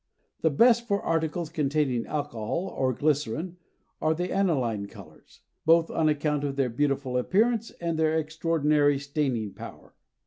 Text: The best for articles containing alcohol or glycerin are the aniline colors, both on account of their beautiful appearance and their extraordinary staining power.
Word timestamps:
The 0.41 0.49
best 0.49 0.87
for 0.87 0.99
articles 0.99 1.51
containing 1.51 2.07
alcohol 2.07 2.73
or 2.75 2.91
glycerin 2.91 3.57
are 4.01 4.15
the 4.15 4.31
aniline 4.31 4.87
colors, 4.87 5.41
both 5.63 5.91
on 5.91 6.09
account 6.09 6.43
of 6.43 6.55
their 6.55 6.71
beautiful 6.71 7.19
appearance 7.19 7.69
and 7.79 7.99
their 7.99 8.17
extraordinary 8.17 8.97
staining 8.97 9.53
power. 9.53 9.93